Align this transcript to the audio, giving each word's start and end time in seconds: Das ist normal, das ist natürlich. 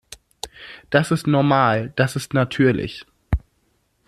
Das 0.89 1.11
ist 1.11 1.27
normal, 1.27 1.93
das 1.95 2.15
ist 2.15 2.33
natürlich. 2.33 3.05